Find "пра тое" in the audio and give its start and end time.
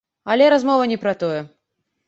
1.05-1.41